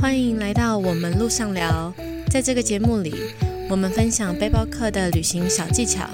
[0.00, 1.92] 欢迎来到我们路上聊。
[2.30, 3.12] 在这个节目里，
[3.68, 6.08] 我们分享背包客的旅行小技巧、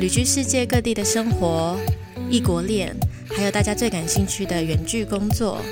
[0.00, 1.78] 旅居世界各地的生活、
[2.28, 2.92] 异国恋，
[3.28, 5.62] 还有大家最感兴趣的远距工作。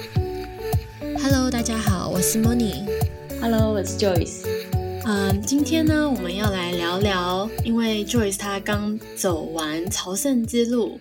[1.20, 2.84] Hello，大家好，我是 Moni。
[3.40, 4.46] Hello，我是 Joyce。
[5.04, 11.00] 嗯，今天呢，我们要来聊聊，因为 Joyce 她刚走完朝圣之路，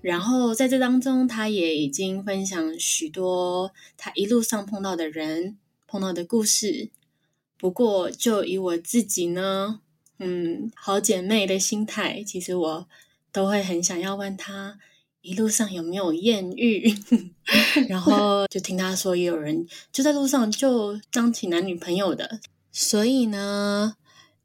[0.00, 5.56] 然后在这当中，她也已经分享许多她一路上碰到的人、
[5.94, 6.90] 碰到的故事。
[7.56, 9.78] 不过，就以我自己呢，
[10.18, 12.88] 嗯，好姐妹的心态，其实我
[13.30, 14.76] 都会很想要问她
[15.22, 16.92] 一路上有没有艳遇，
[17.88, 22.40] 然后就听她说，也有人就在路上就当起男女朋友的。
[22.72, 23.94] 所以呢，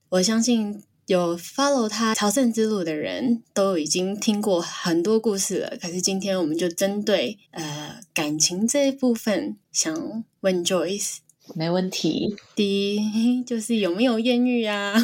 [0.09, 5.75] 我相信有 follow 他朝圣之路的人都已经听过很多故事了。
[5.81, 11.17] 可是今天我们就针对呃感情这一部分，想问 Joyce，
[11.55, 12.35] 没问题。
[12.55, 14.95] 第一 就是有没有艳遇啊？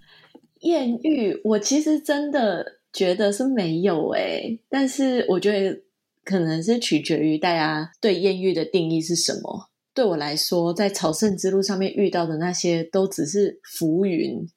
[0.60, 5.82] 艳遇，我其实真的觉得是没有诶、但是我觉得
[6.24, 9.68] 可能是取决于大家对艳遇的定义是什么。
[9.92, 14.48] 对我来说，在朝圣之路上面遇到的那些都只是浮云。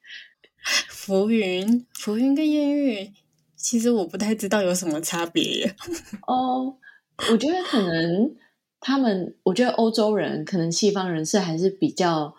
[0.90, 3.12] 浮云，浮云跟艳遇，
[3.56, 5.76] 其实我不太知道有什么差别耶。
[6.28, 6.76] 哦，
[7.32, 8.36] 我觉得可能
[8.88, 12.34] 他们，我觉得欧洲人可能西方人是还是比较，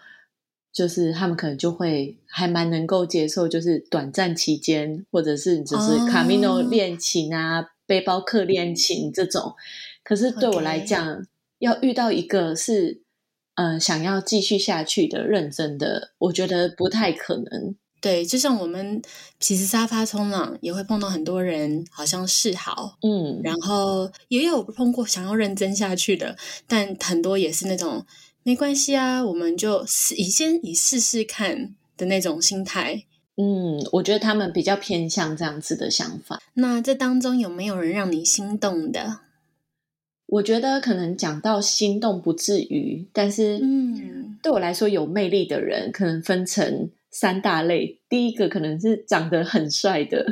[0.73, 9.57] 就是他们可能就会还蛮能够接受，就是短暂期间或者是就是哦卡米诺恋情啊、背包客恋情这种。
[10.03, 11.27] 可是对我来讲
[11.59, 13.03] 要遇到一个是
[13.57, 17.77] 呃想要继续下去的认真的，我觉得不太可能。
[18.01, 19.03] 对，就像我们
[19.41, 28.05] 其实沙发冲浪也会碰到很多人，好像示好，嗯，然后也有碰过想要认真下去的，但很多也是那种
[28.43, 33.05] 没关系啊，我们就试以先以试试看的那种心态。
[33.37, 36.41] 嗯，我觉得他们比较偏向这样子的想法。
[36.55, 39.21] 那这当中有没有人让你心动的？
[40.27, 48.01] 我觉得可能讲到心动不至于，但是嗯对我来说有魅力的人可能分成三大类。
[48.09, 50.27] 第一个可能是长得很帅的，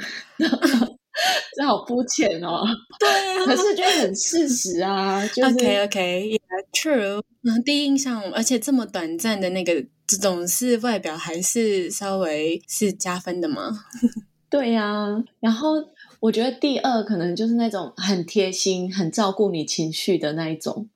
[1.57, 2.63] 这好肤浅哦，
[2.99, 6.39] 对啊可是就很事实啊，就是 OK OK，Yeah
[6.73, 7.23] True。
[7.43, 9.73] 嗯，第一印象，而且这么短暂的那个，
[10.07, 13.71] 这种是外表还是稍微是加分的吗？
[14.51, 15.09] 对呀、
[15.41, 15.75] 然后
[16.21, 20.89] 我觉得第二可能就是那种很贴心、很照顾你情绪的那一种。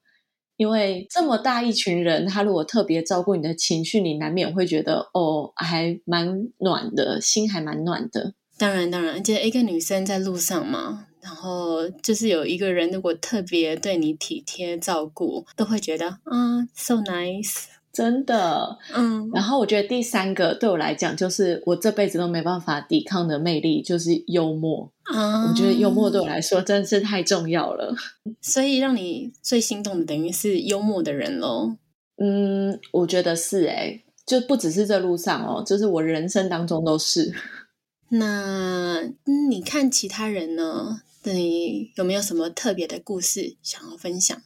[0.61, 8.35] 因为这么大一群人，他如果特别照顾你的情绪，你难免会觉得哦，还蛮暖的，心还蛮暖的。
[8.59, 17.63] 当然，当然，而且一个女生在路上嘛，然后就是有一个人如果特别对你体贴照顾，都会觉得啊，so nice。
[17.93, 18.79] 真的。
[18.95, 24.93] 嗯，然后我觉得第三个对我来讲，就是我这辈子都没办法抵抗的魅力，就是幽默。
[25.05, 27.95] 啊，我觉得幽默对我来说真的是太重要了。
[28.41, 31.77] 所以让你最心动的等于是幽默的人喽。
[32.17, 37.35] 嗯，我觉得是诶、就不只是这路上哦，就是我人生当中都是。
[38.13, 41.03] 那嗯你看其他人呢？
[41.23, 44.41] 你有没有什么特别的故事想要分享？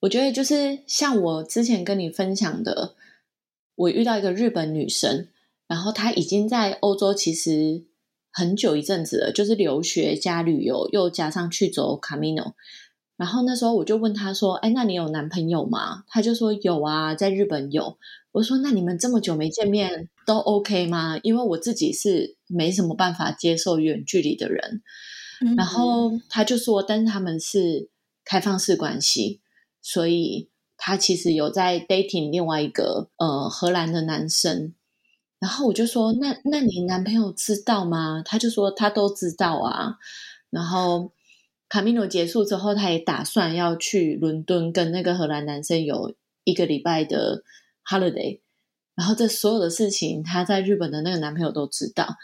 [0.00, 2.94] 我觉得就是像我之前跟你分享的，
[3.74, 5.28] 我遇到一个日本女生，
[5.66, 7.84] 然后她已经在欧洲其实
[8.32, 12.54] 很久一阵子了，就是留学加旅游，又加上去走卡米诺。
[13.16, 17.98] 然后那时候我就问她说：“哎，那你有男朋友吗？”她就说：“有啊，在日本有。”
[18.32, 24.80] 我说：“那你们这么久没见面，都 OK 吗？”因为我自己是没什么办法接受远距离的人。
[25.42, 27.90] 嗯然后她就说，但是他们是
[28.24, 29.39] 开放式关系，
[29.82, 34.74] 所以他其实有在 dating 另外一个呃荷兰的男生。
[35.38, 38.22] 然后我就说，那那你男朋友知道吗？
[38.24, 39.96] 他就说他都知道啊。
[40.50, 41.12] 然后
[41.68, 46.14] 卡米诺结束之后，他也打算要去伦敦跟那个荷兰男生有
[46.44, 47.42] 一个礼拜的
[47.84, 48.40] holiday。
[48.94, 52.16] 然后这所有的事情，她在日本的那个男朋友都知道。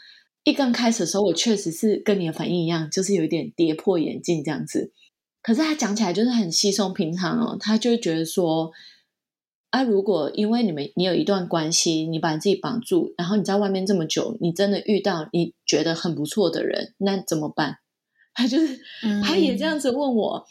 [0.44, 4.92] 一刚开始的时候，我确实是跟你的反应一样，就是有一点跌破眼镜这样子。
[5.46, 8.72] 可是他讲起来就是很稀松平常哦，他就会觉得说，
[9.70, 17.78] 啊，如果因为你们你有一段关系，你把你自己绑住，然后你在外面这么久，你真的遇到你觉得很不错的人，那怎么办？
[18.34, 20.46] 他就是嗯他也这样子问我，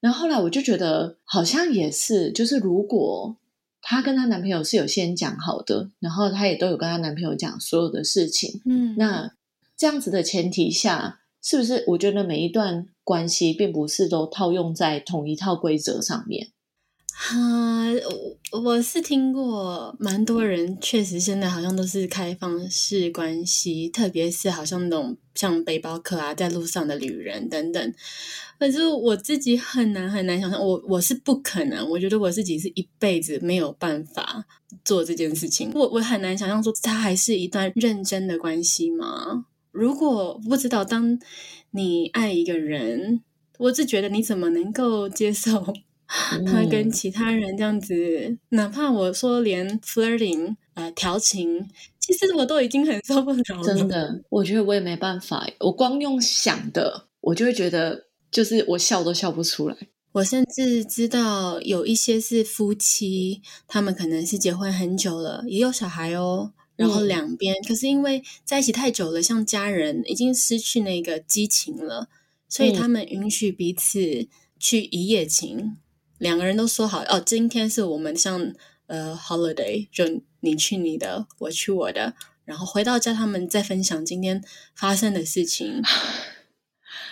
[0.00, 3.36] 然后后来我就觉得好像也是，就是如果
[3.80, 9.32] 她跟她男朋友是有先讲好的，然后她也都有跟她男朋友讲所有的事情，嗯，那
[9.76, 16.48] 这样子的前提下，是不是我觉得每一段关系并不是都套用在同一套规则上面？
[17.12, 17.36] 哈，
[18.52, 27.94] 我我是听过蛮多人，确实现在好像都是开放式关系，特别是好像那种像背包客啊，在路上的旅人等等。
[28.58, 34.46] 可是我自己很难很难想象，我我是不可能，我觉得我自己是一辈子没有办法
[34.82, 35.70] 做这件事情。
[35.74, 39.44] 我我很难想象说，它还是一段认真的关系吗？
[39.72, 41.18] 如果不知道，当
[41.70, 43.22] 你爱一个人，
[43.58, 45.64] 我是觉得你怎么能够接受？
[46.44, 51.68] 他跟其他人这样子，哪怕我说连 flirting 呃调情，
[52.00, 53.62] 其实我都已经很受不了了。
[53.62, 55.46] 真的，我觉得我也没办法。
[55.60, 59.76] 我光用想的，我就会觉得，就是我笑都笑不出来。
[60.10, 66.50] 我甚至知道有一些是夫妻，他们可能是结婚很久了，也有小孩哦。
[66.80, 72.08] 然后两边可是因为在一起太久了，像家人已经失去那个激情了，
[72.48, 74.26] 所以他们允许彼此
[74.58, 75.76] 去一夜情。
[76.16, 78.54] 两个人都说好哦，今天是我们像
[78.86, 82.14] 呃 holiday，就你去你的，我去我的，
[82.46, 84.42] 然后回到家他们再分享今天
[84.74, 85.82] 发生的事情。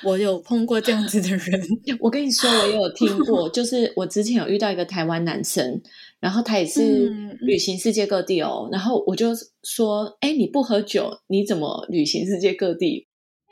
[0.04, 1.60] 我有碰过这样子的人，
[2.00, 5.80] 我跟你说，我也有听过，就是我之前有遇到一个台湾男生，
[6.20, 7.10] 然后他也是
[7.40, 9.28] 旅行世界各地哦，然后我就
[9.62, 13.06] 说，哎，你不喝酒，你怎么旅行世界各地？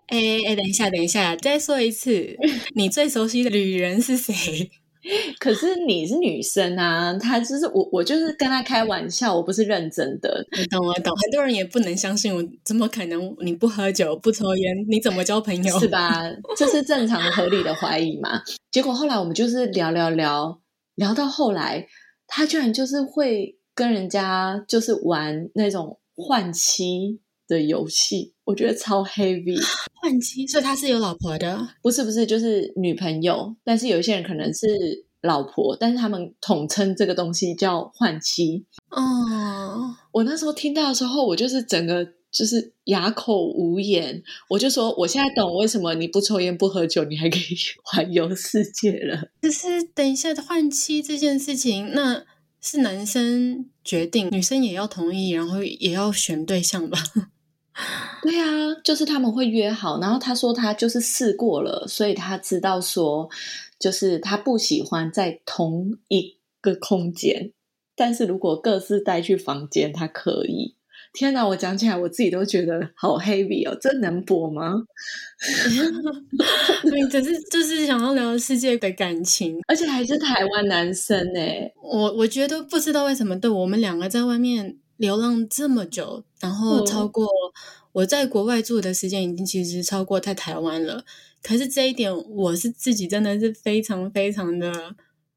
[0.09, 2.37] 哎哎，等一下，等一下，再说一次，
[2.77, 4.71] 你最熟悉的旅人是谁？
[5.39, 10.47] 可是你是女生啊，他就是我，我就是跟他开玩笑，我不是认真的。
[10.53, 11.13] 我懂，我懂。
[11.17, 13.35] 很多人也不能相信我，怎么可能？
[13.41, 15.79] 你不喝酒，不抽烟，你怎么交朋友？
[15.79, 16.23] 是吧？
[16.57, 18.43] 这是正常合理的怀疑嘛？
[18.71, 20.61] 结果后来我们就是聊聊聊，
[20.95, 21.87] 聊到后来，
[22.27, 29.61] 他居然就是会跟人家就是玩那种换妻的游戏，我觉得超 heavy。
[30.07, 31.69] 换妻，所以他是有老婆的？
[31.83, 33.57] 不是，不是，就是女朋友。
[33.65, 38.65] 但是有一些人可能是老婆，但是他们统称这个东西叫换妻。
[38.91, 44.23] 哦，我那时候听到的时候，我就是整个就是哑口无言。
[44.49, 49.29] 我就说，我现在懂为什么你不抽烟不喝酒，你还可以 环游世界了。
[49.43, 52.23] 可是等一下换妻这件事情，那
[52.61, 56.97] 是男生决定，女生也要同意，然后也要选对象吧？
[58.23, 63.29] 对啊，就是他们会约好，然后他说他就是试过了，所以他知道说，
[63.79, 67.53] 就是他不喜欢在同一个空间，
[67.95, 70.75] 但是如果各自带去房间，他可以。
[71.13, 74.83] 天哪，我讲起来我自己都觉得好 heavy 哦，这能播吗？
[76.93, 84.79] 你只是就是想要聊世界的感情，而且还是台湾男生哎，我我觉得不知道为什么，对我们两个在外面。
[84.97, 87.27] 流浪这么久，然后超过
[87.93, 91.05] 我在国外住的时间已经其实超过在台湾了。
[91.43, 94.95] 可是这一点我是自己真的是非常非常的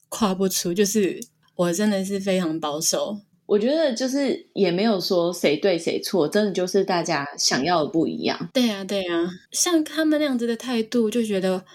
[0.10, 1.20] 跨不出，就是
[1.56, 3.20] 我真的是非常保守。
[3.46, 8.50] 我觉得就是也没有说谁对谁错，真的就是大家想要的不一样。
[8.54, 11.66] 对呀，对呀，像他们那样子的态度，就觉得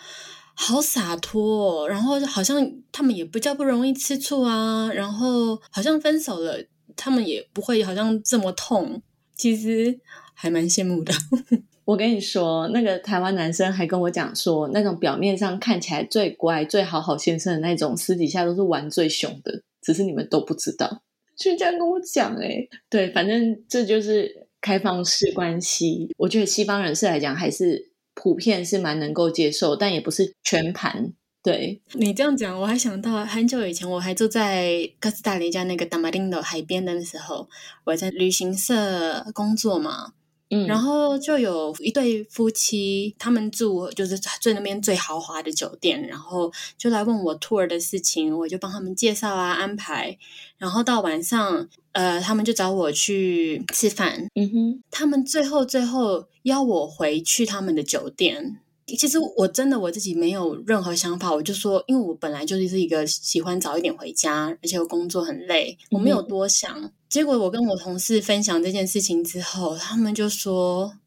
[0.54, 6.64] 好洒脱，然后好像他们也不叫不容易吃醋啊，然后好像分手了。
[6.96, 9.02] 他们也不会好像这么痛，
[9.34, 9.98] 其实
[10.34, 11.12] 还蛮羡慕的。
[11.84, 21.02] 我跟你说，那个台湾男生还跟我讲说，那种表面上看起来最乖、最好好先生的那种，私底下都是玩最凶的，只是你们都不知道。
[21.36, 26.08] 就这样跟我讲，哎，对，反正这就是开放式关系。
[26.16, 31.12] 我觉得西方人士来讲，还是普遍是蛮能够接受，但也不是全盘。
[31.44, 31.78] 对。
[31.92, 37.48] 你这样讲，我还想到很久以前，我还住在哥斯达黎加那个达马丁的海边的时候，
[37.84, 40.14] 我在旅行社工作嘛，
[40.48, 50.16] 嗯，然后就有一对夫妻，他们住就是最那边最豪华的酒店，然后就来问我 tour 的事情，我就帮他们介绍啊安排，
[50.56, 58.60] 然后到晚上，呃，他们就找我去吃饭，嗯哼，他们最后最后邀我回去他们的酒店。
[58.86, 66.92] 其实我真的我自己没有任何想法，我就说，因为我本来就是一个喜欢早一点回家，而且我工作很累，我没有多想。
[67.08, 70.98] 结果我跟我同事分享这件事情之后，他们就说：“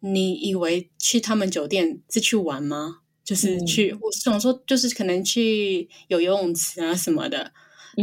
[0.00, 2.98] 你以为去他们酒店是去玩吗？
[3.24, 7.52] 就是去，我想说，就是可能去有游泳池啊什么的。”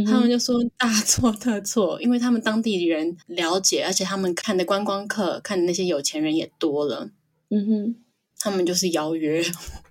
[0.06, 7.10] 他们就说大错特错，因为他们当地人了解，而且他们看的观光客看的那些有钱人也多了。
[7.50, 8.01] 嗯哼。
[8.42, 9.42] 他们就是邀约，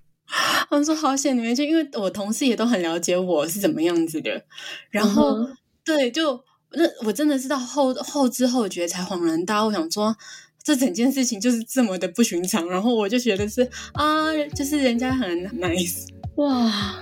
[0.69, 4.43] 他们说好险你们去，因为我同事也都很了解我是怎么样子的。
[4.89, 5.47] 然后，
[5.85, 6.43] 对，就
[6.73, 10.15] 那我真的是到后后知后觉才恍然大悟，想说
[10.63, 12.67] 这整件事情就是这么的不寻常。
[12.69, 15.27] 然后我就觉得是啊，就是人家很
[15.59, 16.95] nice 哇。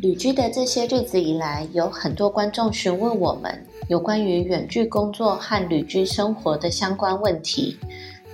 [0.00, 7.76] 旅居的这些日子以来，有很多观众询问我们有关于远距工作和旅居生活的相关问题，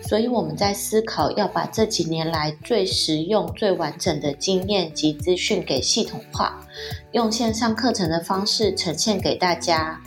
[0.07, 6.61] 所以我们在思考要把这几年来最实用、最完整的经验及资讯给系统化，
[7.13, 10.01] 用线上课程的方式呈现给大家。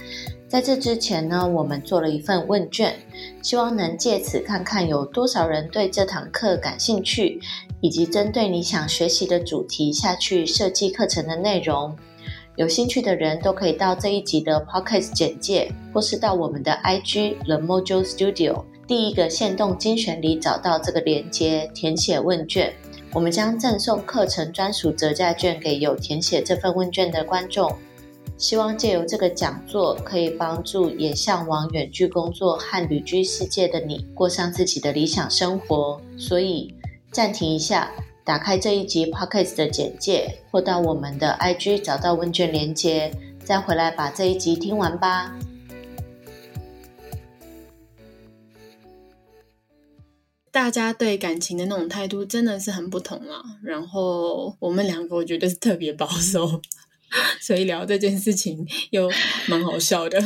[0.47, 2.95] 在这之前呢，我们做了一份问卷，
[3.41, 7.41] 希望能借此看看有多少人对这堂课感兴趣，
[7.81, 11.93] 以及针对你想学习的主题下去设计课程的内容。
[12.55, 22.73] 有兴趣的人都可以到这一集的 podcast 简介，或是到我们的 IG The Mojo Studio 第一个线动精选里找到这个链接，填写问卷。
[23.13, 27.69] 我们将赠送课程专属折价券给有填写这份问卷的观众。
[28.37, 35.99] 希望借由这个讲座，可以帮助也向往远距工作和旅居世界的你，过上自己的理想生活。
[36.17, 36.73] 所以
[37.11, 37.91] 暂停一下，
[38.23, 43.11] 打开这一集 podcast 的简介，或到我们的 IG 找到问卷连接，
[43.43, 45.37] 再回来把这一集听完吧。
[50.57, 53.43] 大家对感情的那种态度真的是很不同啊。
[53.61, 56.59] 然后我们两个，我觉得是特别保守。
[57.39, 59.07] 所以聊这件事情又
[59.47, 60.19] 蛮好笑的。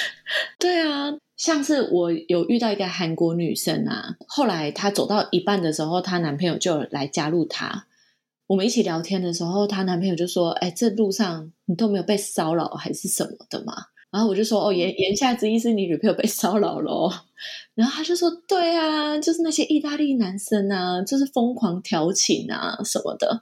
[0.58, 7.86] 对啊，像是我有遇到一个韩国女生啊，后来她走到一半的时候，她男朋友就来加入她。
[8.46, 13.74] 我们一起聊天的时候，她男朋友就说：“哎，这路上你都没有被骚扰还是什么的嘛？”
[14.10, 17.26] 然后我就说：“哦，言言下之意是你女朋友被骚扰了。”
[17.74, 23.40] 然后他就说：“对啊，就是那些意大利男生啊，就是疯狂调情啊什么的。”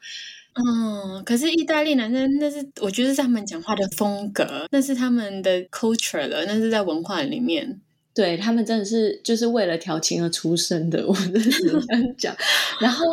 [0.54, 7.80] 嗯，可是意大利男生那是我觉得是他们讲话的风格，那是他们的 culture 了，那是在文化里面。
[8.14, 12.36] 对他们真的是就是为了调情而出生的， 我真是这样讲。
[12.78, 13.06] 然后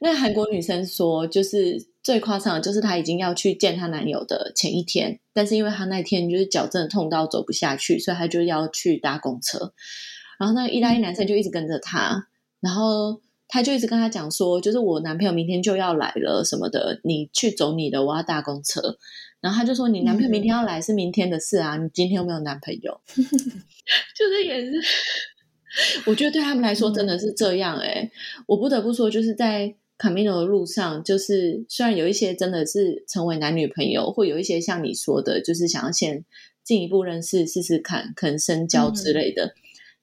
[0.00, 9.74] 那韩国女生说，就是最夸张的就是她已经要去见她男友的前一天，但是因为她那天就是脚真的痛到走不下去，所以她就要去搭公车。
[10.38, 12.28] 然后那个意大利男生就一直跟着他，
[12.60, 13.20] 然后。
[13.48, 18.98] 他就一直跟他讲说，就是我男朋友明天就要来了什么的，你去走你的，我要搭公车。
[19.40, 23.00] 然后他就说，你男朋友明天要来是明天的事啊，你今天有没有男朋友？
[23.06, 24.72] 就是也是，
[26.10, 28.10] 我觉得对他们来说真的是这样哎。
[28.48, 36.24] 我不得不说，就是在卡米诺的路上，就是虽然有一些真的是成为男女朋友，或有一些像你说的，就是想要先
[36.64, 39.54] 进一步认识试试看，可能深交之类的。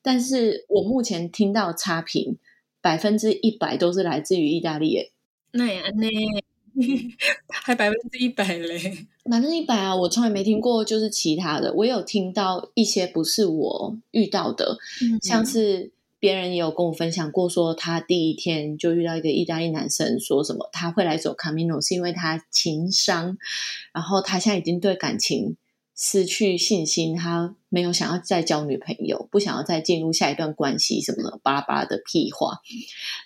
[0.03, 2.37] 但是我目前听到差评。
[2.81, 5.13] 百分之一百都是来自于意大利耶，
[5.51, 6.05] 那也安呢，
[7.47, 9.95] 还百分之一百嘞，百分之一百啊！
[9.95, 14.77] 我从来没听过，就是其他的，我有听到一些不是我遇到的，
[15.21, 23.37] 像是别人也有跟我分享过，说他第一天就遇到一个意大利男生，说什么他会来走 Camino 是因为他情商，
[23.93, 25.55] 然后他现在已经对感情。
[25.95, 32.57] 失去信心，他没有想要再交女朋友，不想要再进入下一段关系，什么的巴拉巴拉的屁话。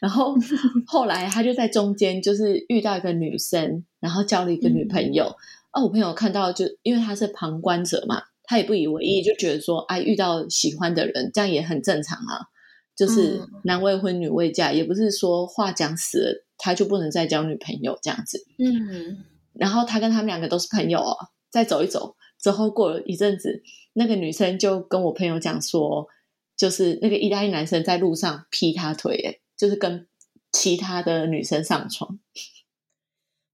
[0.02, 0.36] 然后
[0.86, 5.36] 后来他就在中间，就是遇到一个女生，然后交了一个女朋友。
[5.72, 12.48] 啊，我朋友看到就因为他是旁观者嘛，他也不以为意，就觉得说，哎，遇到喜欢的人，这样也很正常啊。
[12.96, 18.44] 就是男未婚女未嫁，也不是说话讲死了他就不能再交女朋友这样子。
[18.58, 21.16] 嗯，然后他跟他们两个都是朋友哦，
[21.52, 22.16] 再走一走。
[22.40, 23.64] 之后过了一阵子，
[23.94, 26.08] 那个女生就跟我朋友讲说，
[26.56, 30.08] 就是那个意大利男生在路上劈她腿，就是跟
[30.52, 32.20] 其他的女生上床。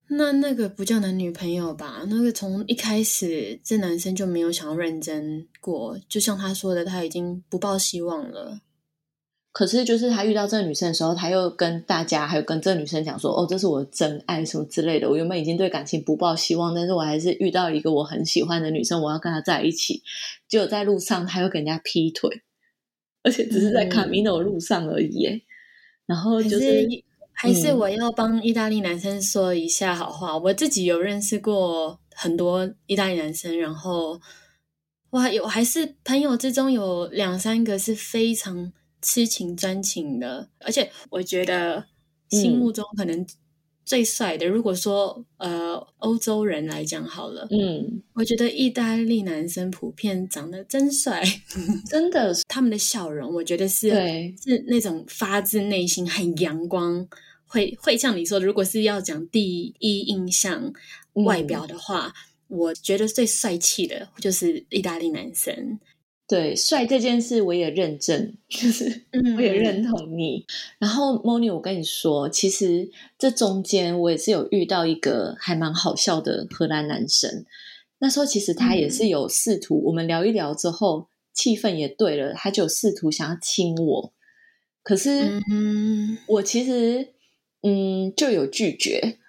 [0.09, 2.03] 那那个不叫男女朋友吧？
[2.07, 8.59] 那个从一开始这男生就没有想要认真过，就像他说的，他已经不抱希望了。
[9.53, 15.07] 可是，就是他遇到这个女生的时候，他又跟大家，还有跟这个女生讲说：“哦，这是我真爱，什么之类的。
[15.07, 20.01] 我原本已经对感情不抱希望，但是我还是遇到一个我很喜欢的女生，我要跟她在一起。”
[20.49, 22.41] 结果在路上，他又跟人家劈腿，
[23.21, 25.43] 而且只是在卡米诺路上而已。
[26.07, 26.87] 然后就是，
[27.31, 30.35] 还是我要帮意大利男生说一下好话。
[30.35, 34.19] 我自己有认识过很多意大利男生，然后
[35.11, 38.73] 哇，有还是朋友之中有两三个是非常。
[39.03, 41.85] 痴情专情的，而且我觉得
[42.29, 43.27] 心目中可能
[43.85, 51.21] 最帅的，如果说呃欧洲人来讲好了，嗯，我觉得意大利男生普遍长得真帅，
[51.85, 53.89] 真的，他们的笑容，我觉得是
[54.41, 57.05] 是那种发自内心很阳光，
[57.45, 60.73] 会会像你说，如果是要讲第一印象
[61.13, 62.13] 外表的话，
[62.47, 65.77] 我觉得最帅气的就是意大利男生。
[66.25, 69.03] 对，帅这件事我也认证，就是
[69.35, 70.45] 我也认同你。
[70.79, 72.89] 然后 Moni，我跟你说，其实
[73.19, 77.45] 这中间我也是有遇到一个还蛮好笑的荷兰男生。
[77.99, 84.13] 那时候其实他也是有试图，我们聊一聊之后，气氛也对了，他就试图想要亲我。
[84.81, 85.41] 可是，
[86.27, 87.09] 我其实
[87.61, 89.19] 嗯就有拒绝，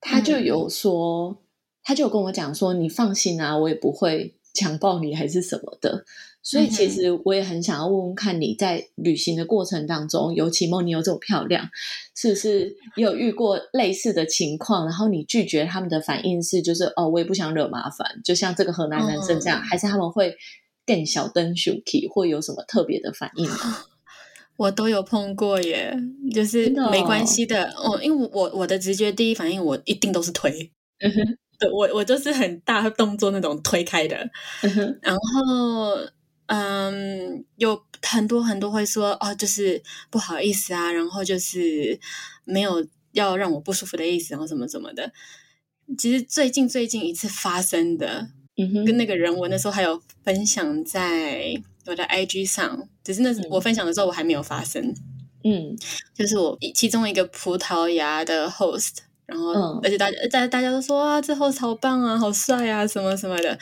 [0.00, 1.42] 他就有说，
[1.82, 6.04] 他就跟我讲说：“你放心啊，我也不会强暴你，还是什么的。”
[6.46, 11.70] 所以其实我也很想要问问看你在旅行的过程当中，尤其梦你有这么漂亮，
[12.14, 14.84] 是不是也有遇过类似的情况？
[14.84, 20.36] 然后你拒绝他们的反应是，就是哦，我也不想惹麻烦，就像这个河南男生这样，还是他们会
[20.84, 21.54] 更小灯
[22.12, 23.84] 或有什么特别的反应吗？
[24.58, 25.96] 我都有碰过耶，
[26.34, 30.70] 就是没关系的哦，因为我我的直觉第一反应，我一定都是推，
[31.58, 34.28] 对我我就是很大动作那种推开的，
[35.00, 36.06] 然后。
[36.46, 41.98] 嗯，有很多很多会说哦，就是不好意思啊，然后就是
[42.44, 45.12] 没有要让我不舒服的意思，然后什么什么的。
[45.98, 51.54] 其实最近最近一次发生的，嗯跟那个人我那时候还有分享在
[51.86, 54.94] 我的 IG 上，只是那我分享的时候我还没有发生。
[55.44, 55.76] 嗯，
[56.14, 58.98] 就是我其中一个葡萄牙的 host。
[59.26, 63.58] 然后，而且大家大大家都说啊，这后超棒啊，好帅啊，什么什么的。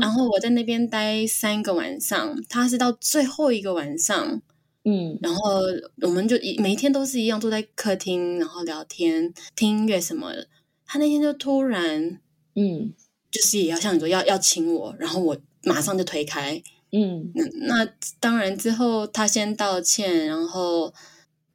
[0.00, 4.42] 然后我在那边待三个晚上，他是到最后一个晚上，
[4.84, 5.60] 嗯，然后
[6.02, 10.48] 我们就一每一天都是一样坐在客厅，然后聊天、听音乐什么的。
[10.84, 12.18] 他那天就突然，
[12.56, 12.92] 嗯，
[13.30, 17.44] 就是也要像你说要要亲我，然后我马上就推开，嗯，那
[17.84, 20.92] 那当然之后他先道歉，然后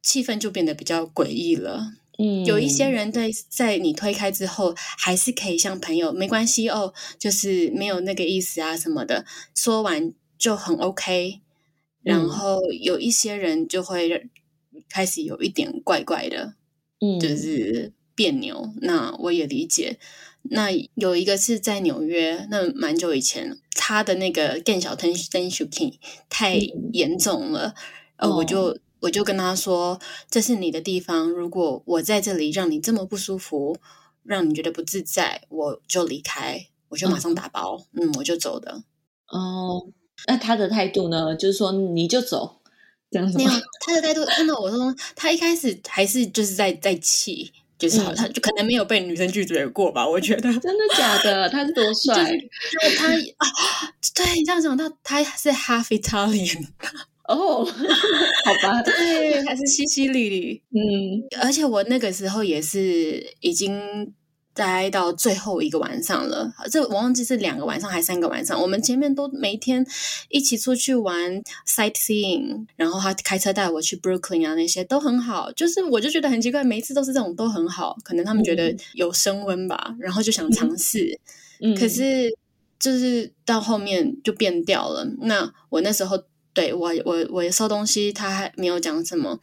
[0.00, 1.92] 气氛就变得比较诡异了。
[2.16, 11.40] 嗯，有一些人对在你推开之后，还是可以像朋友，没关系哦，就是没有那个意思啊什么的，说完就很 OK。
[12.02, 14.30] 然后有一些人就会
[14.88, 16.54] 开始有一点怪怪的，
[17.00, 18.72] 嗯，就是别扭。
[18.82, 19.98] 那我也理解。
[20.42, 25.94] 那有一个是在纽约，那蛮久以前，他的那个更小 tension shooting
[26.28, 26.56] 太
[26.92, 27.74] 严重了，
[28.18, 28.78] 呃，我就。
[29.04, 33.76] 我就跟他说：“这是你的地方，如果我在这里让你这么不舒服，
[34.22, 38.82] 让你觉得不自在，我就离开，我就马上打包，嗯，我就走的。”
[39.28, 39.86] 哦，
[40.26, 41.34] 那他的态度呢？
[41.36, 42.60] 就是说你就走
[43.10, 50.08] 这样子没有，他的态度看到我说，他一开始还是就是在在气，就是好像就可能没有被女生拒绝过吧？
[50.08, 51.46] 我觉得真的假的？
[51.50, 52.14] 他是多 帅？
[52.24, 56.68] 就他啊，对，这样讲到他是 half Italian。
[57.26, 64.12] 哦， 好吧，对，还是淅淅沥沥，嗯，而且我那个时候也是已经
[64.52, 68.60] 待到最后一个晚上了，这我忘记是两个晚上还是三个晚上。
[68.60, 69.84] 我们前面都每天
[70.28, 75.50] 一起出去玩 sightseeing，然后他开车带我去 Brooklyn 啊，那些都很好。
[75.52, 81.18] 就是我就觉得很奇怪，每一次都是这种都很好，可能他们觉得有升温吧，然后就想尝试。
[81.60, 82.30] 嗯，可是
[82.78, 85.06] 就是到后面就变掉了。
[85.22, 86.22] 那我那时候。
[86.54, 89.40] 对我，我我收东西，他还没有讲什么。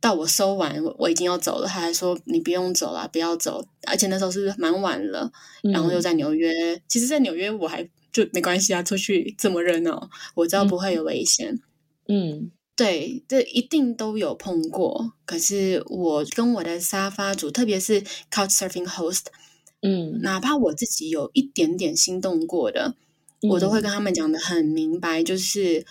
[0.00, 3.66] 到我收完，我我已经要走了，他还说你不用走了，不要走。
[3.86, 6.52] 而且那时候是蛮晚了，然后又在纽约。
[6.86, 11.58] 其实，在纽约我还就没关系啊，出去这么热闹，我知道不会有危险。
[12.06, 15.14] 嗯，对，这一定都有碰过。
[15.24, 19.22] 可是我跟我的沙发主，特别是 Couch Surfing Host，
[19.80, 22.94] 嗯，哪怕我自己有一点点心动过的，
[23.48, 25.86] 我都会跟他们讲的很明白，就是。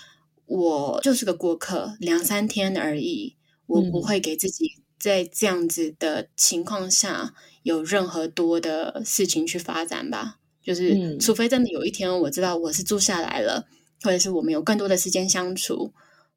[0.53, 3.35] 我就是个过客，两三天而已。
[3.65, 10.37] 我不会给自己在这样子的情况下有任何多的事情去发展吧。
[10.61, 13.65] 就是，除非真的有一天我知道我是住下来了，
[14.03, 15.91] 或者是我们有更多的时间相处，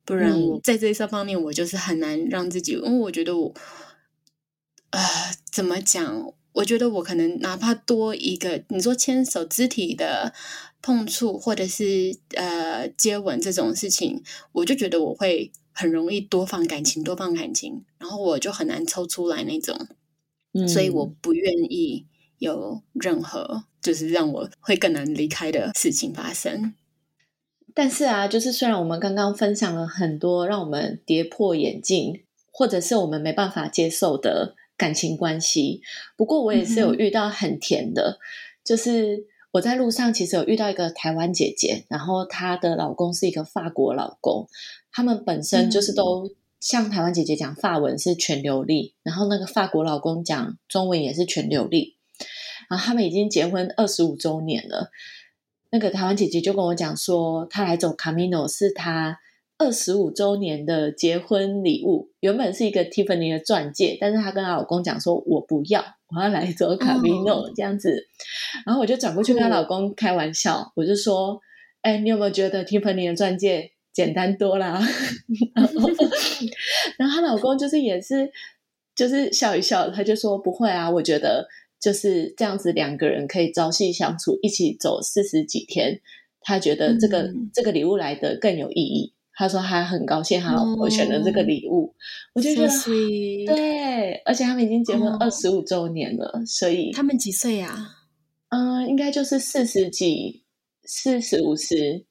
[0.05, 2.73] 不然我在这些方面我就是很难让自己。
[2.73, 3.55] 因为我觉得我，
[4.91, 5.01] 呃，
[5.53, 6.33] 怎么讲？
[6.57, 10.33] 我觉得我可能哪怕多一个，你说牵手、肢体的。
[10.83, 19.77] 碰触或者是呃接吻这种事情，我就觉得我会很容易多放感情，多放感情，然后我就很难抽出来那种，
[20.69, 22.07] 所以我不愿意
[22.39, 26.73] 有任何就是让我会更难离开的事情发生。
[27.75, 35.83] 但是啊，就是虽然我们刚刚分享了很多让我们跌破眼镜，或者是我们没办法接受的感情关系，
[36.17, 38.19] 不过我也是有遇到很甜的，
[38.65, 39.27] 就是。
[39.53, 44.47] 我在路上其实有遇到一个台湾姐姐，然后她的老公是一个法国老公，
[44.93, 51.97] 他们本身就是都像台湾姐姐讲法文是全流利，然后那个法国老公讲中文也是全流利，
[52.69, 54.91] 然后他们已经结婚二十五周年了。
[55.71, 59.19] 那个台湾姐姐就跟我讲说，她来走卡米诺是她
[59.59, 65.83] 二十五周年的结婚礼物，原本是一个 Tiffany 的钻戒，但是她跟她老公讲说，我不要，
[66.15, 68.07] 我要来走卡米诺这样子。
[68.65, 71.41] 然后我就转过去跟她老公开玩笑，我就说，
[71.83, 74.81] 哎，你有没有觉得 Tiffany 的钻戒简单多啦？
[76.99, 78.31] 然后她老公就是也是
[78.95, 81.49] 就是笑一笑，他就说不会啊，我觉得。
[81.79, 86.01] 就是这样子，两个人可以朝夕相处，一起走四十几天。
[86.41, 89.13] 他觉得这个这个礼物来的更有意义。
[89.37, 91.95] 他说他很高兴他老婆选了这个礼物，
[92.35, 92.69] 我就觉得
[93.47, 97.91] 对，而且他们已经结婚二十五周年了，所以他们几岁呀？
[98.49, 100.43] 嗯，应该就是四十几、
[100.85, 102.07] 四十五十，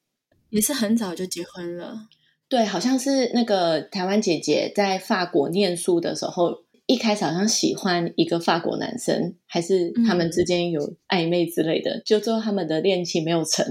[0.50, 2.08] 也是很早就结婚了。
[2.48, 6.65] 对，好像是那个台湾姐姐在法国念书的时候。
[6.86, 13.64] 一开始好像喜欢一个法国男生，还是他们之间有暧昧之类的，就最后他们的恋情没有成。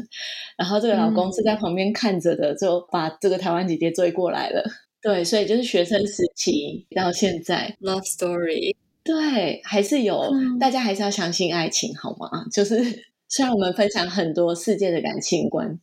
[0.58, 4.63] 然后这个老公是在旁边看着的，就把这个台湾姐姐追过来了。
[5.01, 12.45] 对，所以就是学生时期到现在，love story，对，还是有，大家还是要相信爱情，好吗？
[12.51, 12.75] 就是
[13.30, 15.80] 虽然我们分享很多世界的感情观。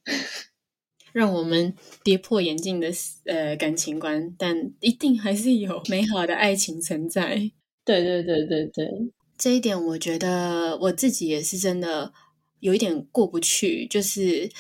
[1.12, 2.90] 让我们跌破眼镜的
[3.27, 7.51] 呃感情观，但一定还是有美好的爱情存在。
[7.85, 8.88] 对对对对对，
[9.37, 12.12] 这一点我觉得我自己也是真的
[12.61, 14.51] 有一点过不去，就是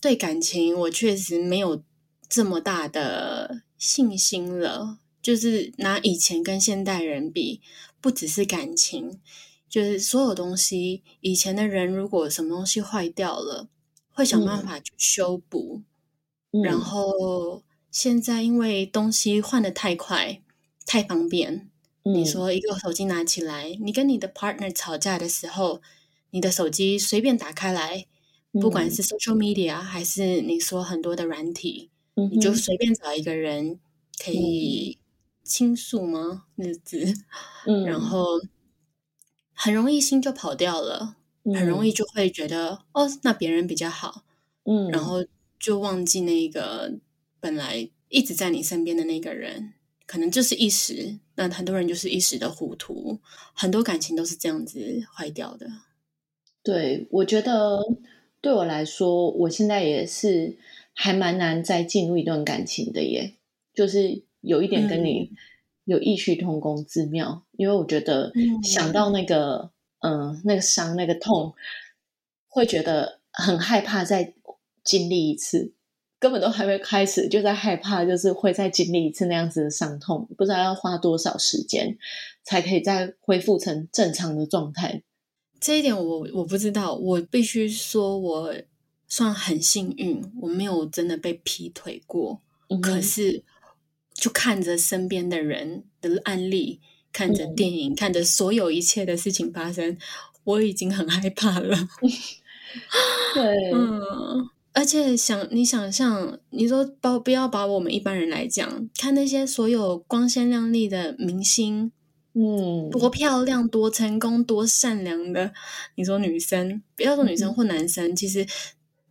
[0.00, 1.82] 对感情我确实没有
[2.28, 4.98] 这么大的信心了。
[5.22, 7.60] 就是拿以前跟现代人比，
[8.00, 9.18] 不只是感情，
[9.68, 11.02] 就是所有东西。
[11.20, 13.68] 以前的人如果什么东西坏掉了。
[14.16, 15.82] 会想办法去修补，
[16.64, 20.40] 然后现在因为东西换的太快、
[20.86, 21.70] 太方便，
[22.02, 25.82] 你说一个手机拿起来，你跟你的 partner 吵架的时候，
[26.30, 28.06] 你的手机随便打开来，
[28.52, 33.78] 不管是 social media 还是你说很多的软体，你就随便找一个人
[34.24, 34.96] 可以
[35.44, 36.46] 倾诉吗？
[36.54, 37.12] 日子，
[37.84, 38.24] 然后
[39.52, 41.16] 很容易心就跑掉了。
[41.54, 44.24] 很容易就会觉得哦，那别人比较好，
[44.64, 45.24] 嗯，然后
[45.60, 46.92] 就忘记那个
[47.38, 49.74] 本来一直在你身边的那个人，
[50.06, 51.18] 可能就是一时。
[51.36, 53.20] 那很多人就是一时的糊涂，
[53.52, 54.80] 很多感情都是这样子
[55.14, 55.68] 坏掉的。
[56.62, 57.78] 对，我觉得
[58.40, 60.56] 对我来说，我现在也是
[60.94, 63.34] 还蛮难再进入一段感情的耶，
[63.74, 65.30] 就是有一点跟你
[65.84, 68.32] 有异曲同工之妙，因为我觉得
[68.62, 69.70] 想到那个。
[70.00, 71.54] 嗯，那个伤、那个痛，
[72.48, 74.34] 会觉得很害怕再
[74.84, 75.72] 经历一次，
[76.18, 81.98] 根本都还没开始就在害怕，就是会再经历一次那样子的伤痛，不知道要花多少时间
[82.44, 85.02] 才可以再恢复成正常的状态。
[85.58, 88.54] 这一点我我不知道，我必须说，我
[89.08, 92.42] 算很幸运，我没有真的被劈腿过。
[92.82, 93.42] 可是，
[94.12, 96.80] 就看着身边的人的案例。
[97.16, 99.96] 看着电影，看着所有一切的事情发生，
[100.44, 101.74] 我已经很害怕了。
[103.32, 111.90] 对，嗯，而且想你想象，你说把不要把我们一般人来讲，看那些所有光鲜亮丽的明星，
[112.34, 115.54] 嗯，多漂亮、多成功、多善良的，
[115.94, 118.46] 你说女生，不要说女生或男生，其实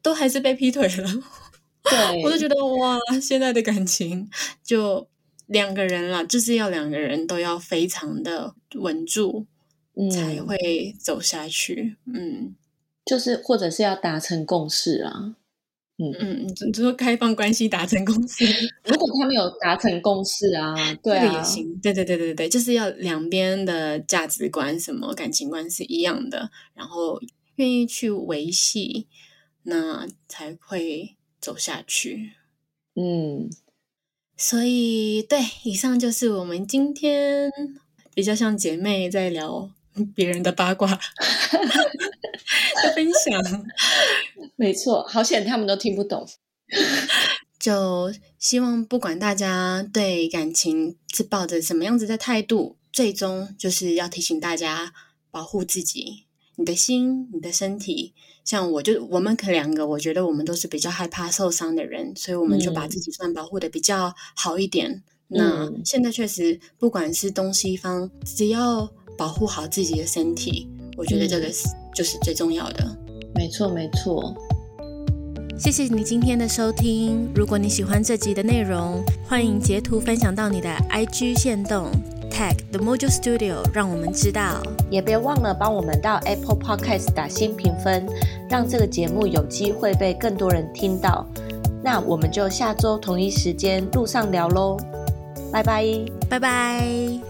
[0.04, 1.24] 都还是被劈腿了。
[1.90, 4.30] 对，我就觉得哇，现在的感情
[4.64, 5.08] 就。
[5.48, 9.46] 两个人啦，就是要两个人都要非常的稳住，
[10.12, 11.98] 才会走下去。
[12.06, 12.56] 嗯，
[13.06, 15.36] 就是或者是要达成共识啊。
[15.98, 18.44] 嗯嗯，你说开放关系达成共识，
[18.84, 21.74] 如果他们有达成共识啊， 对啊，也行。
[21.80, 27.22] 对对对对对，就是要两边的价值观、什么感情观是一样的，然后
[27.56, 29.08] 愿意去维系，
[29.64, 32.34] 那才会走下去。
[32.96, 33.50] 嗯。
[34.38, 37.50] 所以，对，以上就是我们今天
[38.14, 39.70] 比较像姐妹在聊
[40.14, 41.00] 别人的八卦 的
[42.94, 43.66] 分享。
[44.58, 46.28] 没错，好险他们都听不懂。
[47.60, 54.94] 就希望不管大家对感情是抱着什么样子的态度，最终就是要提醒大家
[55.32, 56.25] 保护自己，
[56.58, 58.14] 你的心，你的身体。
[58.44, 65.02] 像我就我们可两个，我觉得我们都是比较害怕受伤的人，所以我们就把自己算保护的比较好一点。
[65.28, 68.88] 那现在确实，不管是东西方，只要
[69.18, 72.96] 保护好自己的身体，我觉得这个是就是最重要的。
[73.34, 74.36] 没错，没错。
[75.58, 77.28] 谢谢你今天的收听。
[77.34, 81.90] 如果你喜欢这集的内容，欢迎截图分享到你的 IG 线动。
[82.36, 88.06] Tag the Mojo Studio，让我们知道，也别忘了帮我们到 Apple Podcast 打新评分，
[88.50, 91.26] 让这个节目有机会被更多人听到。
[91.82, 94.76] 那我们就下周同一时间路上聊喽，
[95.50, 95.86] 拜拜，
[96.30, 97.25] 拜拜。